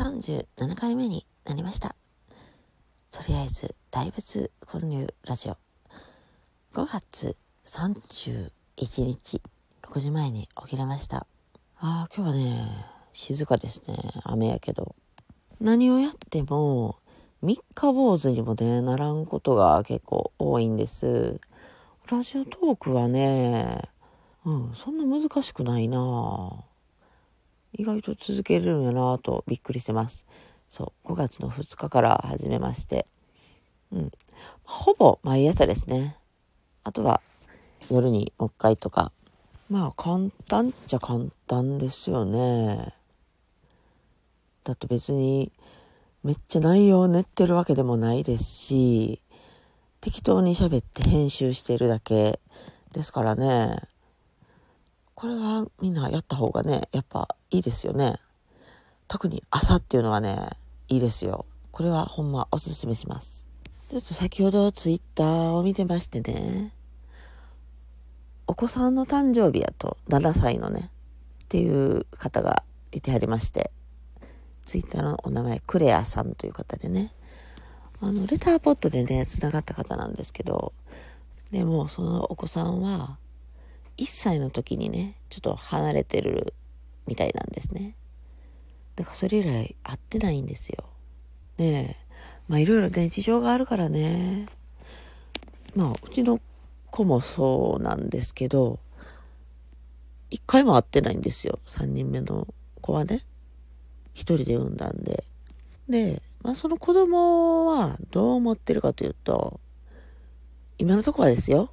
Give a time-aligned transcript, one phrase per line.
[0.00, 1.94] 37回目になりました。
[3.10, 5.58] とりあえず、大仏混入ラジオ。
[6.72, 8.50] 5月31
[9.04, 9.42] 日、
[9.82, 11.26] 6時前に起きれました。
[11.78, 13.98] ああ、今日はね、静かですね。
[14.24, 14.94] 雨やけど。
[15.60, 16.96] 何をやっても、
[17.42, 21.38] 三日坊主にもね、ならんことが結構多いんです。
[22.10, 23.82] ラジオトークはね、
[24.46, 26.64] うん、そんな難しくないな
[27.72, 30.26] 意外と続けれるんやなとびっくりしてます。
[30.68, 33.06] そう、5月の2日から始めまして。
[33.92, 34.12] うん。
[34.64, 36.16] ほぼ毎朝ですね。
[36.84, 37.20] あとは
[37.90, 39.12] 夜にもう一回とか。
[39.68, 42.94] まあ簡単っちゃ簡単ですよね。
[44.64, 45.52] だって別に
[46.22, 49.22] めっちゃ内容を練ってるわけでもないですし、
[50.00, 52.40] 適当に喋って編集してるだけ
[52.92, 53.89] ですからね。
[55.20, 58.16] これはみんなやった方がね、やっぱいいですよね。
[59.06, 60.48] 特に朝っていうのはね、
[60.88, 61.44] いいですよ。
[61.72, 63.50] これはほんまおすすめします。
[63.90, 66.72] ちょっと先ほどツイッターを見てましてね、
[68.46, 70.90] お子さんの誕生日やと7歳のね、
[71.44, 73.72] っていう方がいてはりまして、
[74.64, 77.12] ツイッターのお名前、クレアさんという方でね、
[78.00, 80.72] あの、レターポットでね、繋がった方なんですけど、
[81.52, 83.18] でも、そのお子さんは、
[84.00, 86.54] 1歳の時にね、ちょっと離れてる
[87.06, 87.94] みたいなんですね。
[88.96, 90.84] だからそれ以来会ってないんですよ。
[91.58, 92.06] ねえ。
[92.48, 94.46] まあいろいろね、事情があるからね。
[95.76, 96.40] まあ、うちの
[96.90, 98.80] 子もそうなんですけど、
[100.30, 101.58] 一回も会ってないんですよ。
[101.66, 102.48] 3人目の
[102.80, 103.26] 子はね。
[104.14, 105.24] 一人で産んだんで。
[105.88, 109.60] で、まあその子供はどう思ってるかというと、
[110.78, 111.70] 今のとこはですよ。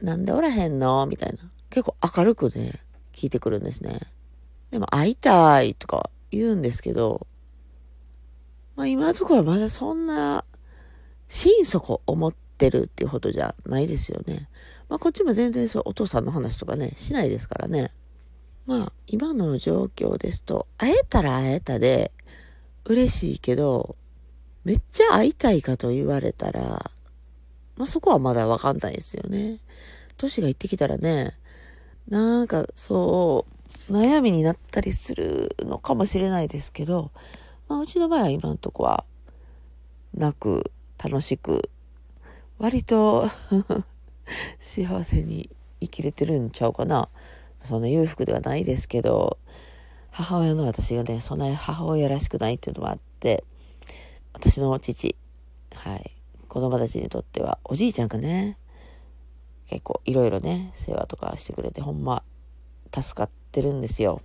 [0.00, 1.06] なんでおらへんの？
[1.06, 1.38] みたいな。
[1.70, 2.80] 結構明るくね、
[3.12, 4.00] 聞いてくるんですね。
[4.70, 7.26] でも会いたいとか言うんですけど、
[8.76, 10.44] まあ今のところはまだそんな、
[11.28, 14.48] 心底思ってるっていうほどじゃないですよね。
[14.88, 17.90] まあこっちも全然そうお父さんの話とかね、しないですからね。
[18.66, 22.12] まあ今の状況ですと、会えたら会えたで
[22.84, 23.96] 嬉しいけど、
[24.64, 26.90] めっちゃ会いたいかと言われたら、
[27.78, 29.60] まあそこはまだわかんないですよね。
[30.16, 31.38] 年がいってきたらね、
[32.08, 33.46] なんかそ
[33.88, 37.12] う、悩みになったりするのかもしれないですけど、
[37.68, 39.04] まあうちの場合は今のとこは、
[40.12, 40.72] なく、
[41.02, 41.70] 楽しく、
[42.58, 43.30] 割と
[44.58, 45.48] 幸せに
[45.80, 47.08] 生きれてるんちゃうかな。
[47.62, 49.38] そんな裕福ではないですけど、
[50.10, 53.44] 母親の私がね、そんなに母親らしくないっていうのもあって、
[54.32, 55.14] 私の父、
[55.74, 56.17] はい、
[56.58, 58.58] 子供たちにとっては、おじいちゃんがね、
[59.68, 62.24] 結構いろいろね、世話とかしてくれて、ほんま、
[62.92, 64.22] 助かってるんですよ。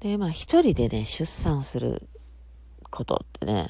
[0.00, 2.08] で、まあ一人でね、出産する
[2.90, 3.68] ことってね、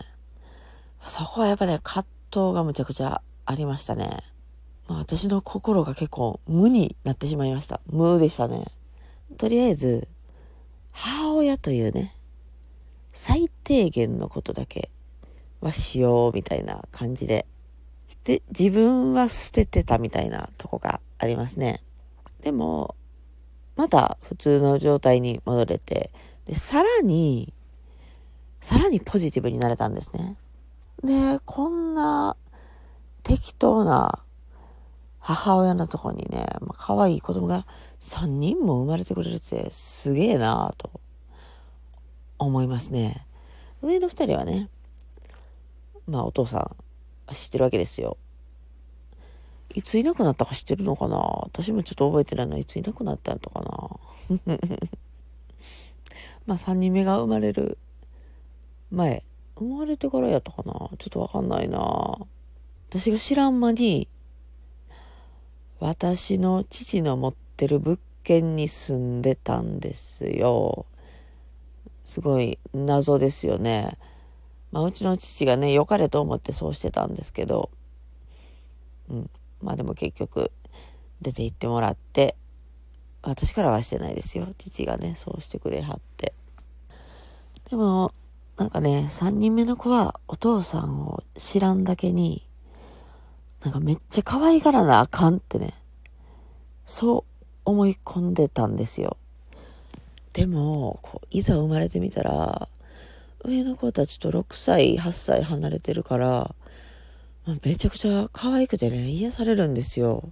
[1.05, 4.19] そこはやっぱね、葛藤がむちゃくちゃありましたね。
[4.87, 7.81] まあ私の心が結構無になってしまいました。
[7.87, 8.67] 無でしたね。
[9.37, 10.07] とりあえず、
[10.93, 12.15] 母親というね、
[13.13, 14.91] 最低限のことだけ
[15.61, 17.47] はしようみたいな感じで。
[18.25, 21.83] で、自分は捨ててたみたいなとこがありますね。
[22.43, 22.95] でも、
[23.77, 26.13] また普通の状態に戻れて、
[26.47, 27.53] で、さらに、
[28.61, 30.37] さらにポジティブになれたんですね。
[31.03, 32.37] で、こんな
[33.23, 34.23] 適当な
[35.19, 37.67] 母親のとこにね、まあ、可愛い子供が
[38.01, 41.01] 3人も生まれてくれるってすげえなぁと
[42.39, 43.27] 思いますね。
[43.83, 44.69] 上の2人はね、
[46.07, 46.77] まあお父さん
[47.35, 48.17] 知ってるわけですよ。
[49.75, 51.17] いついなくなったか知ってるのかな？
[51.17, 54.39] 私もちょっと覚えてないのいついなくなったんとかな？
[56.47, 57.79] まあ3人目が生まれる
[58.91, 59.23] 前、
[59.57, 60.73] 生まれてからやったかな？
[60.73, 62.19] ちょっとわかんないな
[62.89, 64.09] 私が知らん間に、
[65.79, 70.87] 私の父の持ってる物件に住んでたんですよ。
[72.05, 73.97] すごい謎ですよね。
[74.73, 77.71] まあ、うちの父がね、良かれと思ってそうしてたんですけど、
[79.09, 79.31] うん。
[79.63, 80.53] まあでも結局、
[81.21, 82.37] 出て行ってもらって、
[83.23, 84.49] 私からはしてないですよ。
[84.57, 86.33] 父がね、そうしてくれはって。
[87.69, 88.13] でも、
[88.57, 92.47] なんかね、3人目の子はお父さんを知らんだけに、
[93.63, 95.75] なんかめっちゃ可愛がらなあかんってね、
[96.87, 97.25] そう
[97.65, 99.17] 思い込んでたんですよ。
[100.33, 102.69] でも、こういざ生まれてみたら、
[103.45, 106.55] 上の子たちと6歳、8歳離れてるから、
[107.63, 110.31] めちゃくちゃ可愛くてね、癒されるんですよ。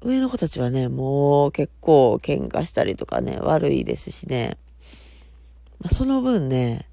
[0.00, 4.56] 上の子たちはね、もう結構喧嘩したりとかね、悪いですしね、
[5.80, 6.88] まあ、その分ね、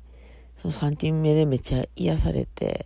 [0.62, 2.86] その3人目でめっちゃ癒されて、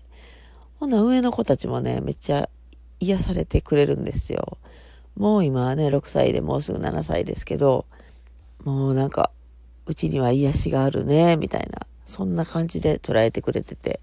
[0.80, 2.50] ほんな上の子たちもね、めっちゃ
[3.00, 4.58] 癒されてくれるんですよ。
[5.16, 7.86] もう今はね、6歳でもうすぐ7歳ですけど、
[8.64, 9.32] もうなんか、
[9.86, 14.00] うちには癒しがあるね、みたいな、そんな感じで捉えてくれてて、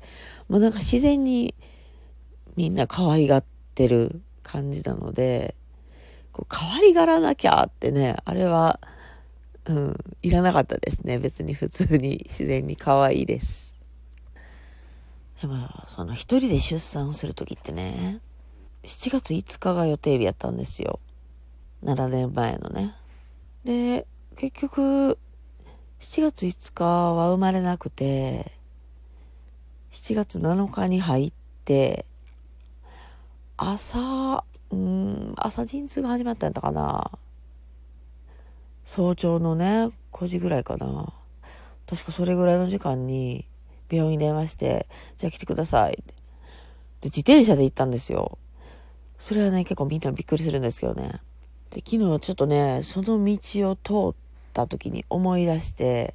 [0.48, 1.54] もうなんか自然に
[2.56, 3.44] みんな可愛がっ
[3.74, 5.54] てる感じなので、
[6.32, 8.80] こう可愛がらなきゃってね、あれは、
[9.64, 11.18] うん、いらなかったですね。
[11.18, 13.74] 別に普通に自然に可愛いです。
[15.40, 15.56] でも、
[15.88, 18.20] その一人で出産するときってね、
[18.84, 21.00] 7月5日が予定日やったんですよ。
[21.84, 22.94] 7年前のね。
[23.64, 24.06] で、
[24.36, 25.18] 結局、
[26.02, 28.52] 7月5日は生まれなくて、
[29.92, 31.32] 7月7日に入っ
[31.64, 32.04] て、
[33.56, 37.12] 朝、うん、朝陣痛が始まったんやったかな。
[38.84, 41.14] 早朝のね、5時ぐらいかな。
[41.86, 43.46] 確かそれぐらいの時間に
[43.88, 45.92] 病院に電話して、じゃあ来てください。
[45.92, 46.02] で、
[47.04, 48.38] 自転車で行ったんですよ。
[49.18, 51.20] それはね、結構みんなびっくりするんですけどね。
[51.70, 54.22] で、昨日ちょっとね、その道を通っ
[54.52, 56.14] た時に思い出して、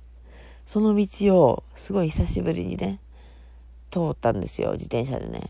[0.65, 2.99] その道をすごい久しぶりにね、
[3.91, 5.49] 通ったんですよ、自転車でね。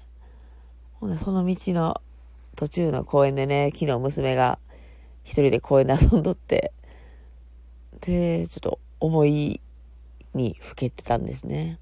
[0.99, 2.01] ほんで、その道の
[2.55, 4.59] 途中の公園でね、昨日娘が
[5.23, 6.71] 一人で公園で遊んどって、
[8.01, 9.59] で、ちょっと思い
[10.33, 11.79] にふけてたんですね。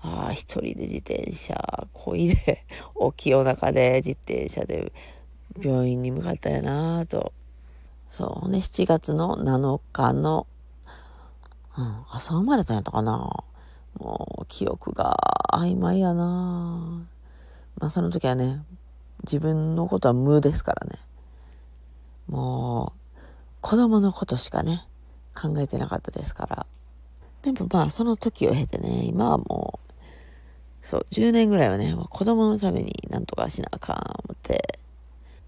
[0.00, 2.64] ああ、一人で自転車こいで、
[2.94, 4.92] 大きいお腹で自転車で
[5.60, 7.32] 病院に向かったやなと。
[8.10, 10.46] そうね、7月の7日の、
[11.76, 13.44] うん、朝生まれたんやったかな。
[13.98, 15.16] もう、記憶が
[15.52, 17.06] 曖昧やな
[17.78, 18.62] まあ、その時はね、
[19.24, 20.98] 自分のことは無ですからね。
[22.28, 23.20] もう、
[23.60, 24.86] 子供のことしかね、
[25.34, 26.66] 考えてなかったですから。
[27.42, 29.92] でもまあ、その時を経てね、今はもう、
[30.86, 34.78] そう、10年ぐらいはね、子供のためになんとかしなあかん思って、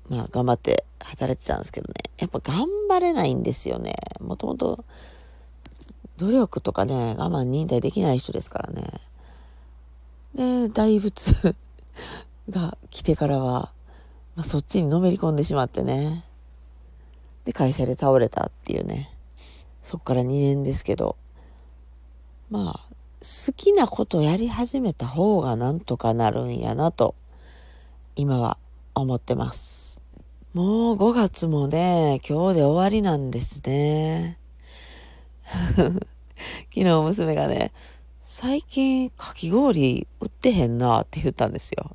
[0.09, 3.95] まあ、頑張って働いてたんですけどね、やっぱ頑張れないんですよね。
[4.21, 4.85] もともと、
[6.17, 9.01] 努力とかね、我慢忍耐できない人ですからね。
[10.35, 11.55] で、大仏
[12.51, 13.73] が来てからは、
[14.35, 16.25] まあ、そっちにのめり込んでしまってね。
[17.45, 19.15] で、会社で倒れたっていうね。
[19.83, 21.17] そっから2年ですけど、
[22.51, 22.89] まあ、
[23.21, 27.15] 好きなことやり始めた方がなんとかなるんやなと、
[28.17, 28.59] 今は
[28.95, 29.88] 思ってます。
[30.55, 34.39] もう5月もね、今日で終わりなんですね。
[35.45, 36.01] 昨
[36.75, 37.73] 日娘がね、
[38.25, 41.95] 最近かき氷売ってへんなって言ったんですよ。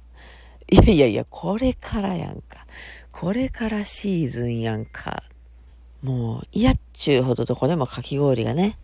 [0.70, 2.68] いやいやいや、これからやんか。
[3.12, 5.24] これからシーズンやんか。
[6.04, 8.78] もう嫌っちゅうほどどこでもかき氷がね、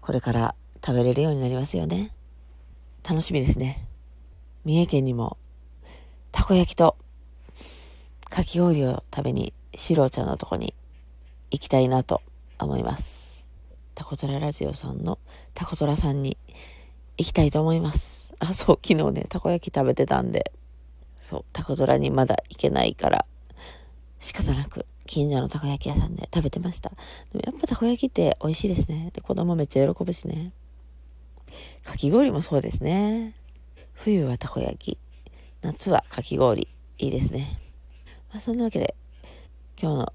[0.00, 0.54] これから
[0.84, 2.10] 食べれるようになりますよね。
[3.08, 3.86] 楽しみですね。
[4.64, 5.36] 三重県にも、
[6.32, 6.96] たこ焼きと、
[8.32, 10.72] かき氷を食べに、シロちゃんのとこに
[11.50, 12.22] 行きたいなと
[12.58, 13.46] 思います。
[13.94, 15.18] タコトララジオさんの
[15.52, 16.38] タコトラさんに
[17.18, 18.34] 行きたいと思います。
[18.38, 20.50] あ、そう、昨日ね、たこ焼き食べてたんで、
[21.20, 23.26] そう、タコトラにまだ行けないから、
[24.18, 26.88] 仕方なく近所のたこ焼き屋さんで食べてました。
[26.88, 26.96] で
[27.34, 29.10] もやっぱたこ焼きって美味しいですね。
[29.12, 30.52] で、子供めっちゃ喜ぶしね。
[31.84, 33.34] かき氷もそうですね。
[33.92, 34.98] 冬はたこ焼き、
[35.60, 37.58] 夏はかき氷、いいですね。
[38.32, 38.94] まあ、そんなわけで、
[39.80, 40.12] 今日の、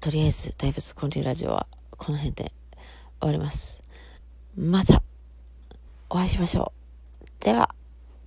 [0.00, 2.52] とりあえず大仏建立ラジオはこの辺で
[3.20, 3.78] 終わります。
[4.56, 5.02] また、
[6.08, 6.72] お会いしましょ
[7.22, 7.44] う。
[7.44, 7.74] では。